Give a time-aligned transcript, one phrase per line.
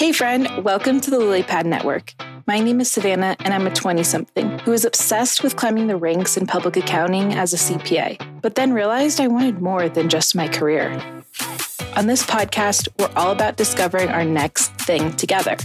[0.00, 2.14] Hey, friend, welcome to the Lilypad Network.
[2.46, 5.96] My name is Savannah, and I'm a 20 something who is obsessed with climbing the
[5.96, 10.34] ranks in public accounting as a CPA, but then realized I wanted more than just
[10.34, 10.90] my career.
[11.96, 15.58] On this podcast, we're all about discovering our next thing together.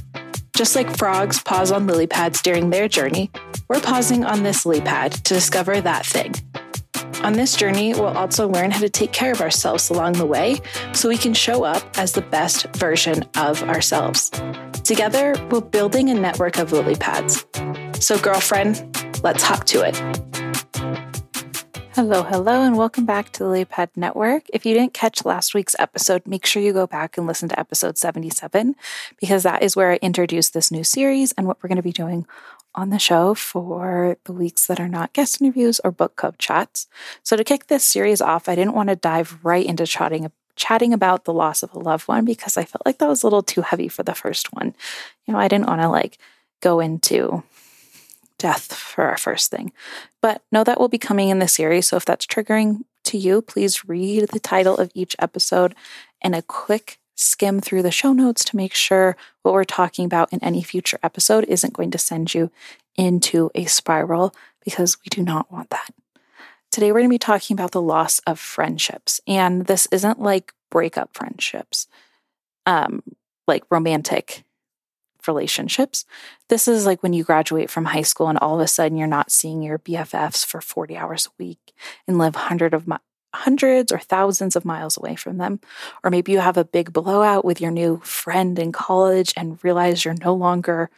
[0.54, 3.32] Just like frogs pause on lily pads during their journey,
[3.70, 6.34] we're pausing on this lily pad to discover that thing.
[7.26, 10.60] On this journey, we'll also learn how to take care of ourselves along the way
[10.94, 14.30] so we can show up as the best version of ourselves.
[14.84, 17.44] Together, we're building a network of lily pads.
[18.00, 19.98] So, girlfriend, let's hop to it.
[21.96, 24.44] Hello, hello, and welcome back to the Lilypad Network.
[24.54, 27.60] If you didn't catch last week's episode, make sure you go back and listen to
[27.60, 28.76] episode 77
[29.20, 31.92] because that is where I introduced this new series and what we're going to be
[31.92, 32.28] doing
[32.76, 36.88] on the show for the weeks that are not guest interviews or book club chats.
[37.24, 40.94] So, to kick this series off, I didn't want to dive right into chatting, chatting
[40.94, 43.44] about the loss of a loved one because I felt like that was a little
[43.44, 44.76] too heavy for the first one.
[45.26, 46.18] You know, I didn't want to like
[46.62, 47.44] go into
[48.38, 49.72] death for our first thing.
[50.22, 51.88] But know that will be coming in the series.
[51.88, 55.76] So, if that's triggering to you, please read the title of each episode
[56.22, 60.32] and a quick skim through the show notes to make sure what we're talking about
[60.32, 62.52] in any future episode isn't going to send you
[62.96, 65.94] into a spiral because we do not want that.
[66.72, 69.22] Today, we're going to be talking about the loss of friendships.
[69.28, 71.88] And this isn't like breakup friendships,
[72.66, 73.02] um,
[73.48, 74.44] like romantic
[75.28, 76.06] relationships.
[76.50, 79.08] This is like when you graduate from high school and all of a sudden you're
[79.08, 81.74] not seeing your BFFs for 40 hours a week
[82.08, 82.98] and live hundred of mi-
[83.36, 85.60] hundreds or thousands of miles away from them.
[86.04, 90.04] Or maybe you have a big blowout with your new friend in college and realize
[90.04, 90.90] you're no longer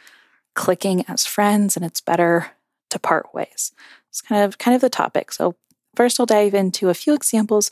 [0.56, 2.52] clicking as friends and it's better
[2.90, 3.72] to part ways.
[4.10, 5.32] It's kind of kind of the topic.
[5.32, 5.56] So
[5.96, 7.70] first I'll dive into a few examples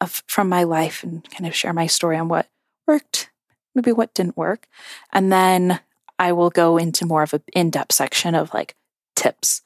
[0.00, 2.48] of from my life and kind of share my story on what
[2.86, 3.30] worked,
[3.74, 4.68] maybe what didn't work.
[5.12, 5.80] And then
[6.18, 8.74] I will go into more of an in-depth section of like
[9.16, 9.62] tips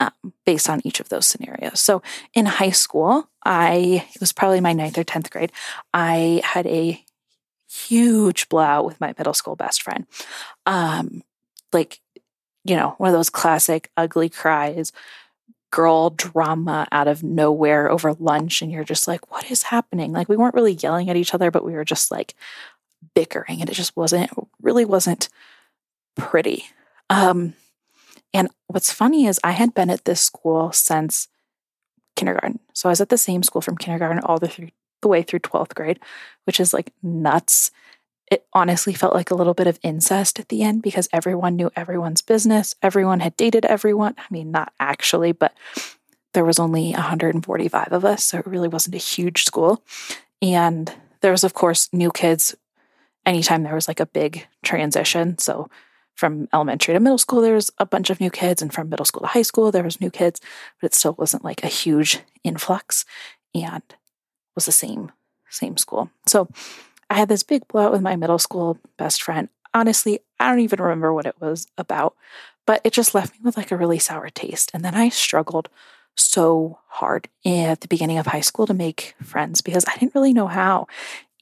[0.00, 1.80] um, based on each of those scenarios.
[1.80, 2.02] So
[2.34, 5.52] in high school, I, it was probably my ninth or 10th grade,
[5.94, 7.02] I had a
[7.70, 10.06] huge blowout with my middle school best friend.
[10.66, 11.22] Um,
[11.72, 12.00] like,
[12.64, 14.92] you know, one of those classic ugly cries,
[15.70, 18.62] girl drama out of nowhere over lunch.
[18.62, 20.12] And you're just like, what is happening?
[20.12, 22.34] Like, we weren't really yelling at each other, but we were just like
[23.14, 24.30] bickering and it just wasn't,
[24.60, 25.28] really wasn't
[26.16, 26.64] pretty.
[27.10, 27.54] Um,
[28.36, 31.28] and what's funny is I had been at this school since
[32.16, 32.58] kindergarten.
[32.74, 34.68] So I was at the same school from kindergarten all the, through,
[35.00, 35.98] the way through 12th grade,
[36.44, 37.70] which is like nuts.
[38.30, 41.70] It honestly felt like a little bit of incest at the end because everyone knew
[41.74, 42.74] everyone's business.
[42.82, 44.14] Everyone had dated everyone.
[44.18, 45.54] I mean, not actually, but
[46.34, 48.22] there was only 145 of us.
[48.22, 49.82] So it really wasn't a huge school.
[50.42, 50.92] And
[51.22, 52.54] there was, of course, new kids
[53.24, 55.38] anytime there was like a big transition.
[55.38, 55.70] So
[56.16, 59.04] from elementary to middle school, there was a bunch of new kids, and from middle
[59.04, 60.40] school to high school, there was new kids,
[60.80, 63.04] but it still wasn't like a huge influx,
[63.54, 63.82] and
[64.54, 65.12] was the same
[65.48, 66.10] same school.
[66.26, 66.48] So
[67.08, 69.48] I had this big blowout with my middle school best friend.
[69.72, 72.16] Honestly, I don't even remember what it was about,
[72.66, 74.70] but it just left me with like a really sour taste.
[74.74, 75.68] And then I struggled
[76.16, 80.32] so hard at the beginning of high school to make friends because I didn't really
[80.32, 80.86] know how.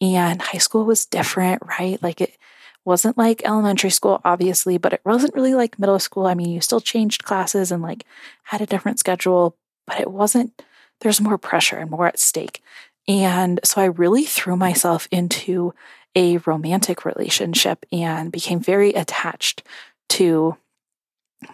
[0.01, 2.03] And high school was different, right?
[2.03, 2.37] Like it
[2.85, 6.27] wasn't like elementary school, obviously, but it wasn't really like middle school.
[6.27, 8.05] I mean, you still changed classes and like
[8.45, 9.57] had a different schedule,
[9.87, 10.63] but it wasn't,
[11.01, 12.63] there's more pressure and more at stake.
[13.09, 15.75] And so I really threw myself into
[16.15, 19.63] a romantic relationship and became very attached
[20.11, 20.57] to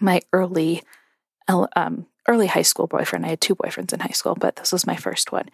[0.00, 0.82] my early
[1.48, 3.26] um, early high school boyfriend.
[3.26, 5.48] I had two boyfriends in high school, but this was my first one.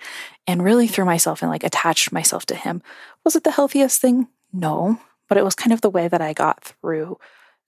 [0.47, 2.82] And really threw myself and like attached myself to him.
[3.25, 4.28] Was it the healthiest thing?
[4.53, 7.19] No but it was kind of the way that I got through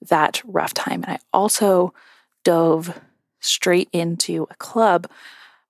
[0.09, 1.03] that rough time.
[1.05, 1.93] And I also
[2.45, 2.99] dove
[3.41, 5.11] straight into a club,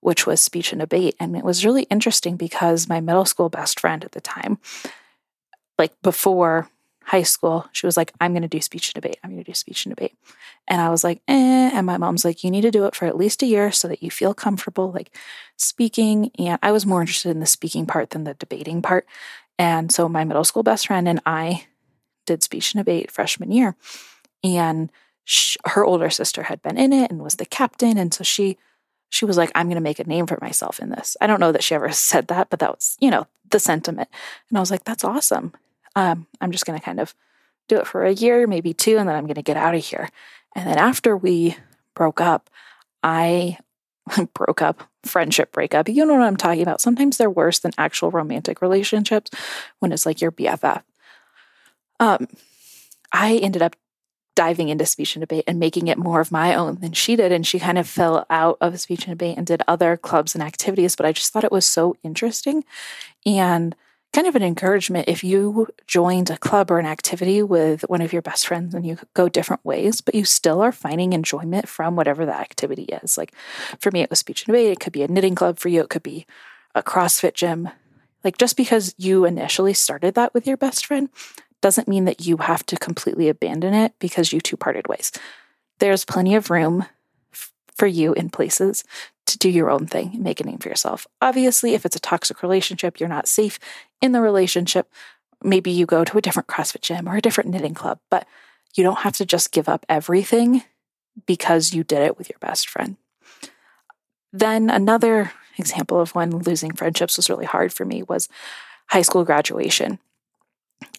[0.01, 1.17] which was speech and debate.
[1.19, 4.59] And it was really interesting because my middle school best friend at the time,
[5.79, 6.69] like before
[7.05, 9.19] high school, she was like, I'm going to do speech and debate.
[9.25, 10.15] I'm going to do speech and debate.
[10.67, 11.71] And I was like, eh.
[11.73, 13.89] And my mom's like, you need to do it for at least a year so
[13.89, 15.17] that you feel comfortable, like
[15.57, 16.31] speaking.
[16.39, 19.07] And I was more interested in the speaking part than the debating part.
[19.59, 21.67] And so my middle school best friend and I
[22.29, 23.75] did speech and debate freshman year.
[24.45, 24.93] And
[25.25, 27.99] she, her older sister had been in it and was the captain.
[27.99, 28.57] And so she,
[29.09, 31.17] she was like, I'm going to make a name for myself in this.
[31.21, 34.09] I don't know that she ever said that, but that was, you know, the sentiment.
[34.49, 35.53] And I was like, that's awesome.
[35.97, 37.15] Um, I'm just going to kind of
[37.67, 39.85] do it for a year, maybe two, and then I'm going to get out of
[39.85, 40.11] here.
[40.55, 41.57] And then after we
[41.95, 42.51] broke up,
[43.03, 43.59] I
[44.35, 45.89] broke up, friendship breakup.
[45.89, 46.81] You know what I'm talking about.
[46.81, 49.31] Sometimes they're worse than actual romantic relationships
[49.79, 50.83] when it's like your BFF.
[52.01, 52.29] Um,
[53.13, 53.77] I ended up
[54.39, 57.33] diving into speech and debate and making it more of my own than she did.
[57.33, 60.45] And she kind of fell out of speech and debate and did other clubs and
[60.45, 60.95] activities.
[60.95, 62.65] But I just thought it was so interesting
[63.27, 63.75] and
[64.13, 68.13] kind of an encouragement if you joined a club or an activity with one of
[68.13, 71.97] your best friends and you go different ways, but you still are finding enjoyment from
[71.97, 73.19] whatever the activity is.
[73.19, 73.35] Like
[73.81, 74.71] for me, it was speech and debate.
[74.71, 75.81] It could be a knitting club for you.
[75.81, 76.27] It could be
[76.77, 77.71] a CrossFit gym.
[78.23, 81.09] Like just because you initially started that with your best friend
[81.61, 85.13] doesn't mean that you have to completely abandon it because you two parted ways.
[85.79, 86.87] There's plenty of room
[87.33, 88.85] f- for you in places
[89.27, 91.07] to do your own thing and make a name for yourself.
[91.21, 93.59] Obviously, if it's a toxic relationship, you're not safe
[94.01, 94.91] in the relationship.
[95.43, 98.27] Maybe you go to a different CrossFit gym or a different knitting club, but
[98.75, 100.63] you don't have to just give up everything
[101.27, 102.97] because you did it with your best friend.
[104.33, 108.29] Then another example of when losing friendships was really hard for me was
[108.89, 109.99] high school graduation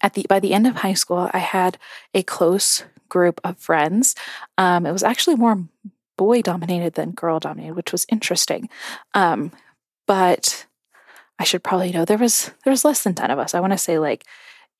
[0.01, 1.77] at the by the end of high school, I had
[2.13, 4.15] a close group of friends.
[4.57, 5.63] Um, it was actually more
[6.17, 8.69] boy dominated than girl dominated, which was interesting.
[9.13, 9.51] Um,
[10.05, 10.65] but
[11.39, 13.53] I should probably know there was there was less than ten of us.
[13.53, 14.25] I want to say like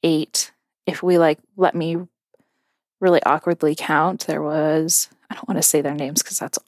[0.04, 0.52] eight.
[0.86, 1.98] If we like let me
[3.00, 6.60] really awkwardly count, there was I don't want to say their names because that's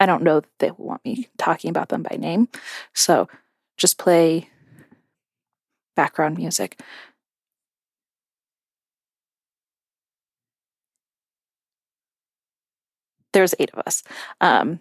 [0.00, 2.48] I don't know that they want me talking about them by name.
[2.94, 3.28] So
[3.76, 4.50] just play
[5.94, 6.80] background music.
[13.34, 14.02] There's eight of us.
[14.40, 14.80] Um,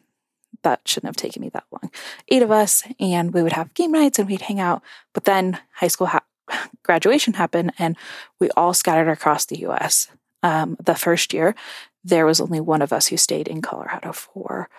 [0.62, 1.92] that shouldn't have taken me that long.
[2.30, 4.82] Eight of us, and we would have game nights and we'd hang out.
[5.14, 6.24] But then high school ha-
[6.84, 7.98] graduation happened, and
[8.40, 10.08] we all scattered across the US.
[10.42, 11.56] Um, the first year,
[12.04, 14.70] there was only one of us who stayed in Colorado for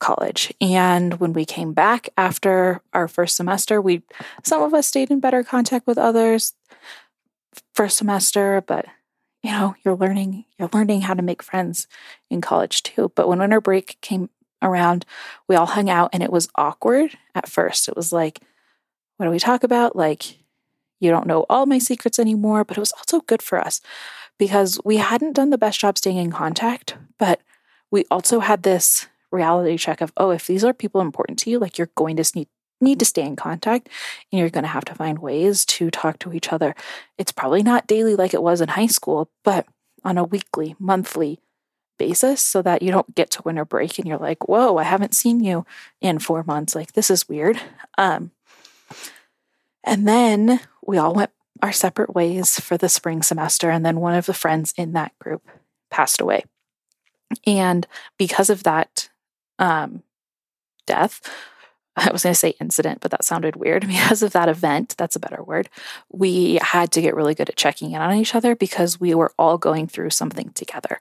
[0.00, 0.52] college.
[0.60, 4.02] And when we came back after our first semester, we
[4.42, 6.54] some of us stayed in better contact with others
[7.74, 8.86] first semester, but
[9.44, 11.86] you know, you're learning, you're learning how to make friends
[12.30, 13.12] in college too.
[13.14, 14.30] But when winter break came
[14.62, 15.04] around,
[15.46, 17.86] we all hung out and it was awkward at first.
[17.86, 18.40] It was like,
[19.18, 19.94] what do we talk about?
[19.94, 20.38] Like,
[20.98, 23.82] you don't know all my secrets anymore, but it was also good for us
[24.38, 27.42] because we hadn't done the best job staying in contact, but
[27.90, 31.58] we also had this reality check of, oh, if these are people important to you,
[31.58, 32.48] like you're going to need
[32.84, 33.88] need to stay in contact
[34.30, 36.74] and you're going to have to find ways to talk to each other.
[37.18, 39.66] It's probably not daily like it was in high school, but
[40.04, 41.40] on a weekly, monthly
[41.98, 45.14] basis so that you don't get to winter break and you're like, whoa, I haven't
[45.14, 45.64] seen you
[46.00, 46.74] in four months.
[46.74, 47.60] Like, this is weird.
[47.96, 48.30] Um,
[49.82, 51.30] and then we all went
[51.62, 53.70] our separate ways for the spring semester.
[53.70, 55.48] And then one of the friends in that group
[55.90, 56.44] passed away.
[57.46, 57.86] And
[58.18, 59.08] because of that
[59.58, 60.02] um,
[60.86, 61.20] death,
[61.96, 63.86] I was going to say incident, but that sounded weird.
[64.04, 65.68] Because of that event, that's a better word,
[66.10, 69.32] we had to get really good at checking in on each other because we were
[69.38, 70.98] all going through something together.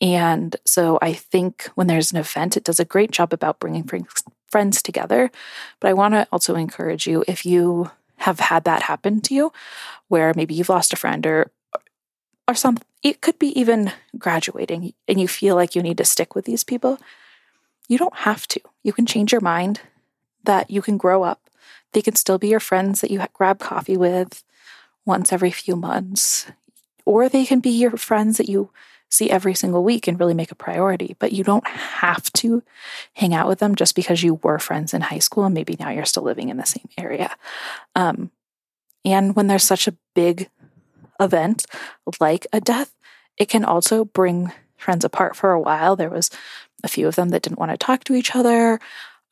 [0.00, 3.88] And so I think when there's an event, it does a great job about bringing
[4.50, 5.30] friends together.
[5.80, 9.52] But I want to also encourage you if you have had that happen to you,
[10.08, 11.50] where maybe you've lost a friend or
[12.46, 16.34] or some it could be even graduating and you feel like you need to stick
[16.34, 16.98] with these people
[17.88, 19.80] you don't have to you can change your mind
[20.44, 21.50] that you can grow up.
[21.92, 24.42] They can still be your friends that you grab coffee with
[25.06, 26.46] once every few months,
[27.04, 28.70] or they can be your friends that you
[29.10, 31.16] see every single week and really make a priority.
[31.18, 32.62] But you don't have to
[33.14, 35.90] hang out with them just because you were friends in high school and maybe now
[35.90, 37.34] you're still living in the same area.
[37.94, 38.30] Um,
[39.04, 40.48] and when there's such a big
[41.20, 41.66] event
[42.20, 42.94] like a death,
[43.36, 45.96] it can also bring friends apart for a while.
[45.96, 46.30] There was
[46.82, 48.80] a few of them that didn't want to talk to each other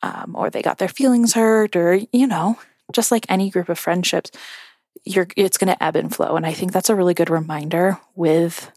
[0.02, 2.58] um, or they got their feelings hurt, or, you know,
[2.92, 4.30] just like any group of friendships,
[5.04, 6.36] you're, it's going to ebb and flow.
[6.36, 8.70] And I think that's a really good reminder with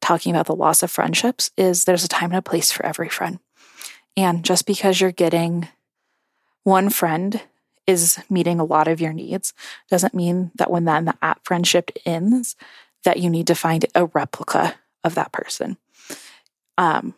[0.00, 3.08] talking about the loss of friendships is there's a time and a place for every
[3.08, 3.38] friend.
[4.16, 5.68] And just because you're getting
[6.64, 7.40] one friend
[7.86, 9.54] is meeting a lot of your needs
[9.90, 12.56] doesn't mean that when then the friendship ends
[13.04, 15.76] that you need to find a replica of that person.
[16.78, 17.14] Um,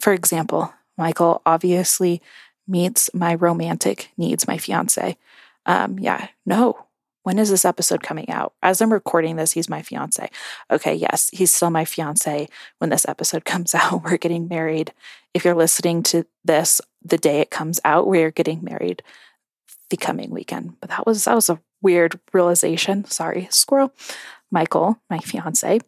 [0.00, 2.22] for example, Michael obviously
[2.68, 5.16] meets my romantic needs, my fiance.
[5.66, 6.84] Um, yeah, no.
[7.22, 8.54] When is this episode coming out?
[8.62, 10.30] As I'm recording this, he's my fiance.
[10.70, 12.48] Okay, yes, he's still my fiance
[12.78, 14.04] when this episode comes out.
[14.04, 14.92] We're getting married.
[15.34, 19.02] If you're listening to this the day it comes out, we're getting married
[19.90, 20.80] the coming weekend.
[20.80, 23.04] But that was that was a weird realization.
[23.04, 23.92] Sorry, squirrel.
[24.50, 25.80] Michael, my fiance,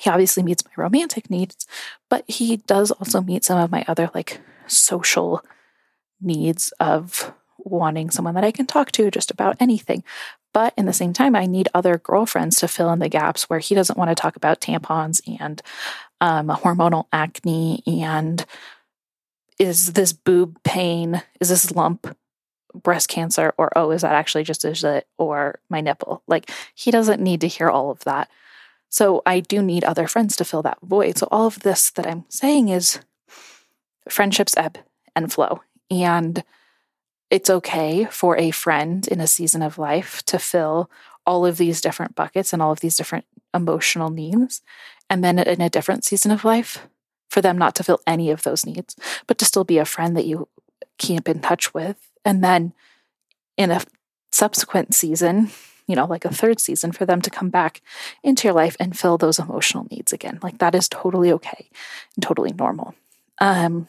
[0.00, 1.66] he obviously meets my romantic needs,
[2.08, 5.42] but he does also meet some of my other like social
[6.20, 10.04] needs of wanting someone that I can talk to just about anything.
[10.52, 13.58] But in the same time, I need other girlfriends to fill in the gaps where
[13.58, 15.60] he doesn't want to talk about tampons and
[16.20, 18.44] um, hormonal acne and
[19.58, 22.16] is this boob pain, is this lump
[22.74, 26.22] breast cancer, or oh, is that actually just a zit or my nipple?
[26.26, 28.30] Like he doesn't need to hear all of that.
[28.88, 31.18] So I do need other friends to fill that void.
[31.18, 33.00] So all of this that I'm saying is
[34.08, 34.78] friendships ebb
[35.14, 35.62] and flow.
[35.90, 36.42] And
[37.30, 40.90] it's okay for a friend in a season of life to fill
[41.26, 44.62] all of these different buckets and all of these different emotional needs.
[45.10, 46.86] And then in a different season of life,
[47.28, 50.16] for them not to fill any of those needs, but to still be a friend
[50.16, 50.48] that you
[50.98, 51.96] keep in touch with.
[52.24, 52.72] And then
[53.56, 53.82] in a
[54.30, 55.50] subsequent season,
[55.86, 57.80] you know, like a third season, for them to come back
[58.22, 60.38] into your life and fill those emotional needs again.
[60.42, 61.70] Like that is totally okay
[62.14, 62.94] and totally normal.
[63.40, 63.88] Um,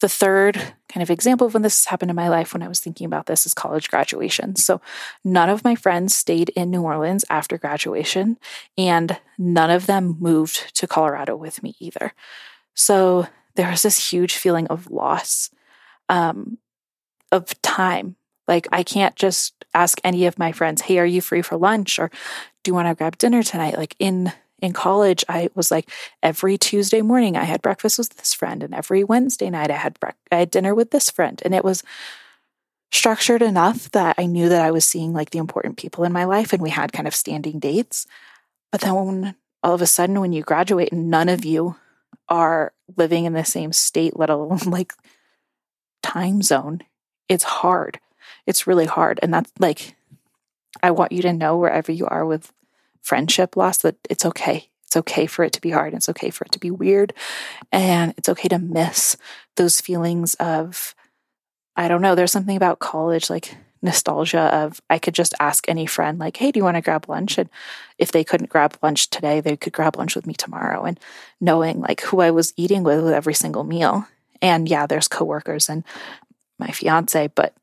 [0.00, 0.56] the third
[0.88, 3.26] kind of example of when this happened in my life when I was thinking about
[3.26, 4.56] this is college graduation.
[4.56, 4.80] So,
[5.24, 8.38] none of my friends stayed in New Orleans after graduation,
[8.76, 12.12] and none of them moved to Colorado with me either.
[12.74, 13.26] So,
[13.56, 15.50] there was this huge feeling of loss,
[16.08, 16.58] um,
[17.32, 18.16] of time.
[18.46, 21.98] Like, I can't just ask any of my friends, hey, are you free for lunch?
[21.98, 22.08] Or
[22.62, 23.76] do you want to grab dinner tonight?
[23.76, 25.90] Like, in in college, I was like
[26.22, 29.98] every Tuesday morning I had breakfast with this friend, and every Wednesday night I had
[30.00, 31.82] bre- I had dinner with this friend, and it was
[32.90, 36.24] structured enough that I knew that I was seeing like the important people in my
[36.24, 38.06] life, and we had kind of standing dates.
[38.72, 41.76] But then when all of a sudden, when you graduate none of you
[42.28, 44.92] are living in the same state, let alone like
[46.02, 46.82] time zone,
[47.28, 48.00] it's hard.
[48.46, 49.94] It's really hard, and that's like
[50.82, 52.52] I want you to know wherever you are with
[53.02, 54.68] friendship loss that it's okay.
[54.86, 55.92] It's okay for it to be hard.
[55.94, 57.12] It's okay for it to be weird.
[57.70, 59.16] And it's okay to miss
[59.56, 60.94] those feelings of,
[61.76, 65.86] I don't know, there's something about college, like nostalgia of I could just ask any
[65.86, 67.38] friend, like, hey, do you want to grab lunch?
[67.38, 67.48] And
[67.98, 70.84] if they couldn't grab lunch today, they could grab lunch with me tomorrow.
[70.84, 70.98] And
[71.40, 74.06] knowing like who I was eating with with every single meal.
[74.40, 75.84] And yeah, there's coworkers and
[76.58, 77.54] my fiance, but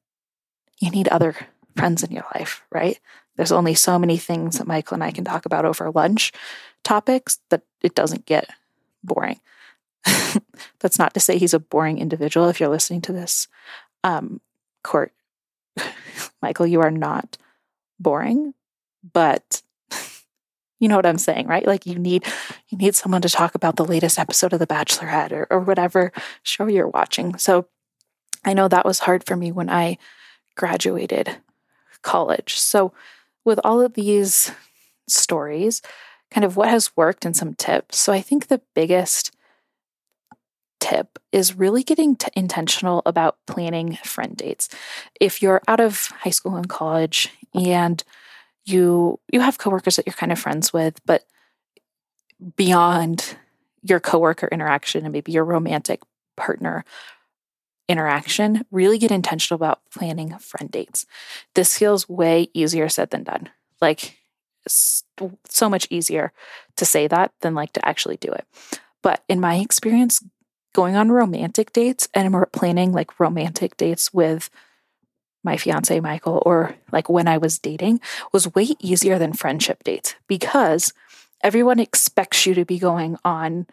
[0.80, 1.36] you need other
[1.75, 3.00] friends in your life, right?
[3.36, 6.32] There's only so many things that Michael and I can talk about over lunch
[6.84, 8.50] topics that it doesn't get
[9.04, 9.39] boring.
[10.80, 13.48] That's not to say he's a boring individual if you're listening to this.
[14.04, 14.42] Um,
[14.84, 15.12] Court,
[16.42, 17.38] Michael, you are not
[18.00, 18.54] boring,
[19.13, 19.62] but
[20.80, 21.65] you know what I'm saying, right?
[21.65, 22.25] Like you need
[22.70, 26.12] you need someone to talk about the latest episode of The Bachelorette or, or whatever
[26.44, 27.38] show you're watching.
[27.38, 27.68] So
[28.44, 29.98] I know that was hard for me when I
[30.56, 31.38] graduated
[32.04, 32.60] college.
[32.60, 32.94] So
[33.46, 34.52] with all of these
[35.08, 35.82] stories,
[36.32, 38.00] kind of what has worked and some tips.
[38.00, 39.32] So I think the biggest
[40.80, 44.70] tip is really getting t- intentional about planning friend dates.
[45.20, 48.04] If you're out of high school and college and
[48.66, 51.24] you you have coworkers that you're kind of friends with, but
[52.56, 53.38] beyond
[53.82, 56.02] your coworker interaction and maybe your romantic
[56.36, 56.84] partner
[57.88, 61.06] interaction, really get intentional about planning friend dates.
[61.54, 63.50] This feels way easier said than done.
[63.82, 64.18] Like,
[64.68, 66.34] so much easier
[66.75, 68.46] to say that than like to actually do it.
[69.04, 70.24] But in my experience,
[70.74, 74.50] going on romantic dates and we're planning like romantic dates with
[75.44, 78.01] my fiance Michael or like when I was dating
[78.34, 80.92] was way easier than friendship dates because
[81.42, 83.68] everyone expects you to be going on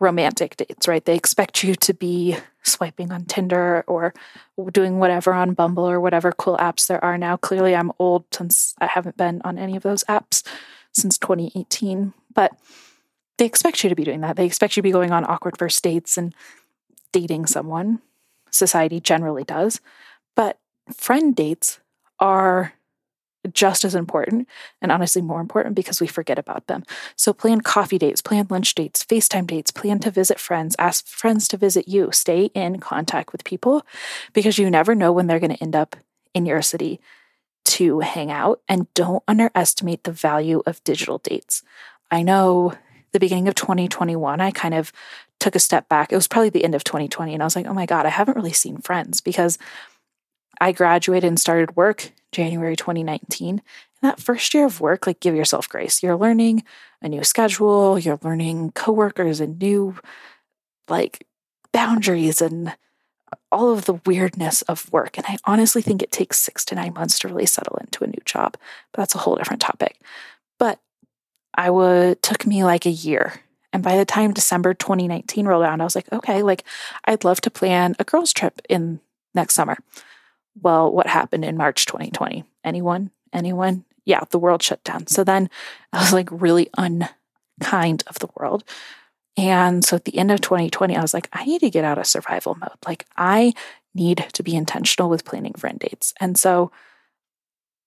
[0.00, 1.04] romantic dates, right?
[1.04, 4.12] They expect you to be swiping on Tinder or
[4.72, 7.36] doing whatever on Bumble or whatever cool apps there are now.
[7.36, 10.42] Clearly, I'm old since I haven't been on any of those apps
[10.92, 12.52] since 2018, but
[13.38, 14.36] they expect you to be doing that.
[14.36, 16.34] They expect you to be going on awkward first dates and
[17.12, 18.00] dating someone.
[18.50, 19.80] Society generally does.
[20.36, 20.58] But
[20.92, 21.80] friend dates
[22.20, 22.74] are
[23.52, 24.48] just as important
[24.80, 26.84] and honestly more important because we forget about them.
[27.16, 31.48] So plan coffee dates, plan lunch dates, FaceTime dates, plan to visit friends, ask friends
[31.48, 33.84] to visit you, stay in contact with people
[34.32, 35.96] because you never know when they're going to end up
[36.32, 37.00] in your city
[37.64, 41.62] to hang out and don't underestimate the value of digital dates.
[42.10, 42.74] I know
[43.12, 44.92] the beginning of 2021 I kind of
[45.40, 46.12] took a step back.
[46.12, 48.10] It was probably the end of 2020 and I was like, "Oh my god, I
[48.10, 49.58] haven't really seen friends because
[50.60, 53.48] I graduated and started work January 2019.
[53.48, 53.62] And
[54.02, 56.02] that first year of work, like give yourself grace.
[56.02, 56.64] You're learning
[57.00, 59.96] a new schedule, you're learning coworkers and new
[60.88, 61.26] like
[61.72, 62.74] boundaries and
[63.50, 65.16] all of the weirdness of work.
[65.16, 68.08] And I honestly think it takes six to nine months to really settle into a
[68.08, 68.56] new job.
[68.92, 70.00] But that's a whole different topic.
[70.58, 70.80] But
[71.54, 73.40] I would took me like a year.
[73.72, 76.64] And by the time December 2019 rolled around, I was like, okay, like
[77.06, 79.00] I'd love to plan a girls' trip in
[79.34, 79.78] next summer.
[80.60, 82.44] Well, what happened in March 2020?
[82.64, 83.10] Anyone?
[83.34, 85.06] anyone, yeah, the world shut down.
[85.08, 85.50] So then
[85.92, 88.64] I was like really unkind of the world.
[89.36, 91.98] And so at the end of 2020, I was like, I need to get out
[91.98, 92.70] of survival mode.
[92.86, 93.52] Like, I
[93.92, 96.14] need to be intentional with planning friend dates.
[96.20, 96.70] And so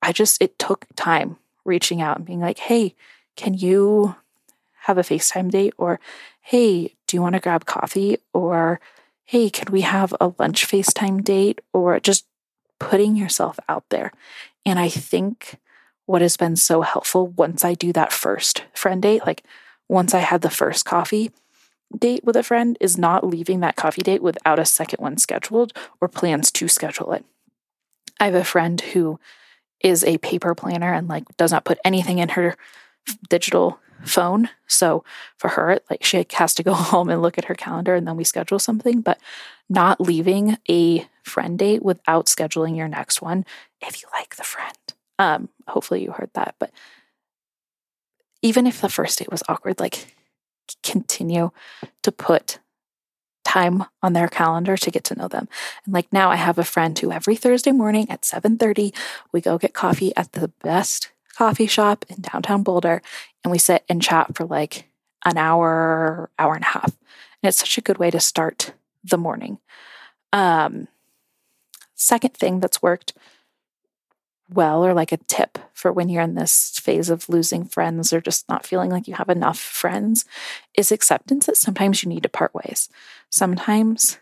[0.01, 2.95] I just, it took time reaching out and being like, hey,
[3.37, 4.15] can you
[4.81, 5.73] have a FaceTime date?
[5.77, 6.01] Or,
[6.41, 8.17] hey, do you want to grab coffee?
[8.33, 8.81] Or,
[9.23, 11.61] hey, can we have a lunch FaceTime date?
[11.71, 12.25] Or just
[12.79, 14.11] putting yourself out there.
[14.65, 15.59] And I think
[16.05, 19.43] what has been so helpful once I do that first friend date, like
[19.89, 21.31] once I had the first coffee
[21.97, 25.73] date with a friend, is not leaving that coffee date without a second one scheduled
[26.01, 27.25] or plans to schedule it.
[28.19, 29.19] I have a friend who
[29.81, 32.55] is a paper planner and like does not put anything in her
[33.29, 34.49] digital phone.
[34.67, 35.03] So
[35.37, 38.17] for her, like she has to go home and look at her calendar and then
[38.17, 39.19] we schedule something, but
[39.69, 43.45] not leaving a friend date without scheduling your next one
[43.81, 44.77] if you like the friend.
[45.19, 46.71] Um, hopefully you heard that, but
[48.41, 50.15] even if the first date was awkward, like
[50.83, 51.51] continue
[52.03, 52.59] to put
[53.43, 55.47] time on their calendar to get to know them.
[55.85, 58.93] And like now I have a friend who every Thursday morning at 7:30
[59.31, 63.01] we go get coffee at the best coffee shop in downtown Boulder
[63.43, 64.89] and we sit and chat for like
[65.23, 66.97] an hour, hour and a half.
[67.41, 69.59] And it's such a good way to start the morning.
[70.33, 70.87] Um,
[71.97, 73.13] second thing that's worked
[74.49, 78.21] well, or like a tip for when you're in this phase of losing friends or
[78.21, 80.23] just not feeling like you have enough friends,
[80.77, 82.87] is acceptance that sometimes you need to part ways.
[83.29, 84.19] Sometimes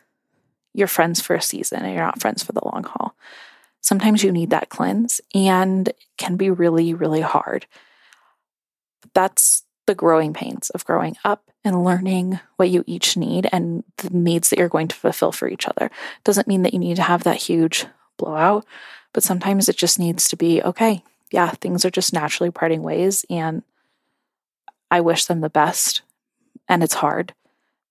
[0.74, 3.16] you're friends for a season and you're not friends for the long haul.
[3.82, 7.68] Sometimes you need that cleanse and can be really, really hard.
[9.14, 14.10] That's the growing pains of growing up and learning what you each need and the
[14.10, 15.92] needs that you're going to fulfill for each other.
[16.24, 17.86] Doesn't mean that you need to have that huge
[18.18, 18.66] blowout,
[19.14, 21.04] but sometimes it just needs to be okay.
[21.32, 23.64] Yeah, things are just naturally parting ways and
[24.90, 26.02] I wish them the best
[26.68, 27.34] and it's hard,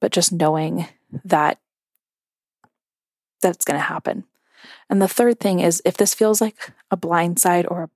[0.00, 0.86] but just knowing
[1.24, 1.58] that
[3.40, 4.24] that's going to happen.
[4.88, 7.90] And the third thing is if this feels like a blindside or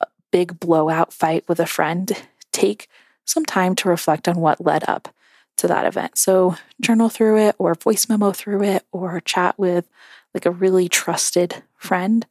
[0.00, 2.12] a big blowout fight with a friend,
[2.52, 2.88] take
[3.24, 5.14] some time to reflect on what led up
[5.58, 6.18] to that event.
[6.18, 9.88] So, journal through it, or voice memo through it, or chat with
[10.34, 12.26] like a really trusted friend.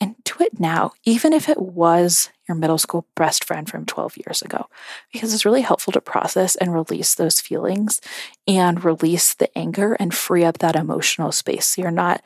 [0.00, 4.16] And do it now, even if it was your middle school best friend from 12
[4.16, 4.66] years ago,
[5.12, 8.00] because it's really helpful to process and release those feelings
[8.48, 11.68] and release the anger and free up that emotional space.
[11.68, 12.20] So you're not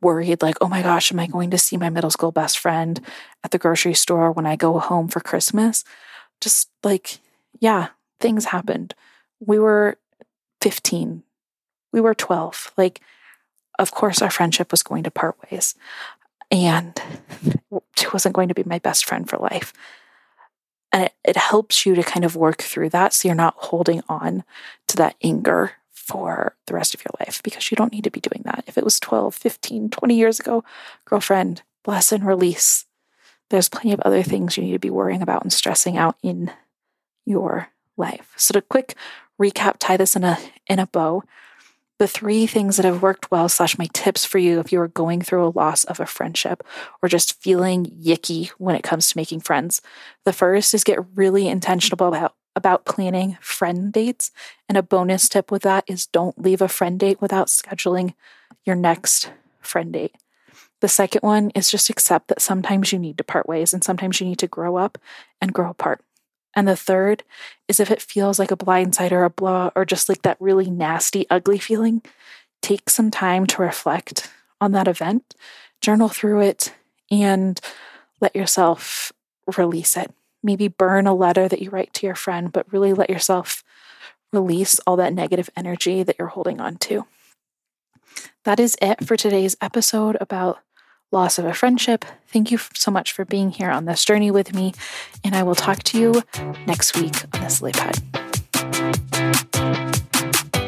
[0.00, 2.98] worried, like, oh my gosh, am I going to see my middle school best friend
[3.44, 5.84] at the grocery store when I go home for Christmas?
[6.40, 7.18] Just like,
[7.60, 7.88] yeah,
[8.20, 8.94] things happened.
[9.40, 9.98] We were
[10.60, 11.22] 15,
[11.92, 12.72] we were 12.
[12.76, 13.00] Like,
[13.78, 15.74] of course, our friendship was going to part ways.
[16.50, 17.00] And
[17.96, 19.72] she wasn't going to be my best friend for life.
[20.92, 24.02] And it, it helps you to kind of work through that so you're not holding
[24.08, 24.44] on
[24.88, 28.20] to that anger for the rest of your life because you don't need to be
[28.20, 28.62] doing that.
[28.68, 30.62] If it was 12, 15, 20 years ago,
[31.04, 32.86] girlfriend, bless and release.
[33.50, 36.50] There's plenty of other things you need to be worrying about and stressing out in
[37.24, 38.32] your life.
[38.36, 38.94] So to quick
[39.40, 41.22] recap, tie this in a in a bow.
[41.98, 44.88] The three things that have worked well, slash my tips for you if you are
[44.88, 46.62] going through a loss of a friendship
[47.00, 49.80] or just feeling yicky when it comes to making friends.
[50.24, 54.32] The first is get really intentional about about planning friend dates.
[54.68, 58.14] And a bonus tip with that is don't leave a friend date without scheduling
[58.64, 59.30] your next
[59.60, 60.16] friend date.
[60.80, 64.20] The second one is just accept that sometimes you need to part ways and sometimes
[64.20, 64.98] you need to grow up
[65.40, 66.02] and grow apart.
[66.54, 67.22] And the third
[67.68, 70.70] is if it feels like a blindside or a blow or just like that really
[70.70, 72.02] nasty, ugly feeling,
[72.62, 75.34] take some time to reflect on that event,
[75.80, 76.74] journal through it,
[77.10, 77.60] and
[78.20, 79.12] let yourself
[79.56, 80.12] release it
[80.46, 83.64] maybe burn a letter that you write to your friend, but really let yourself
[84.32, 87.04] release all that negative energy that you're holding on to.
[88.44, 90.60] That is it for today's episode about
[91.12, 92.04] loss of a friendship.
[92.26, 94.74] Thank you so much for being here on this journey with me,
[95.24, 96.22] and I will talk to you
[96.66, 98.02] next week on the Lilypad.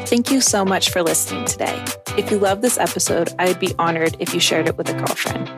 [0.07, 1.85] Thank you so much for listening today.
[2.17, 5.51] If you love this episode, I'd be honored if you shared it with a girlfriend.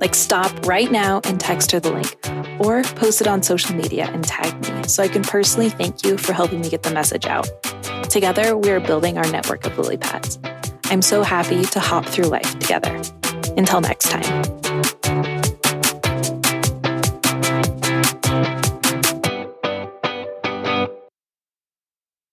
[0.00, 2.16] Like, stop right now and text her the link
[2.58, 6.18] or post it on social media and tag me so I can personally thank you
[6.18, 7.48] for helping me get the message out.
[8.10, 10.38] Together, we are building our network of lily pads.
[10.86, 13.02] I'm so happy to hop through life together.
[13.56, 14.65] Until next time.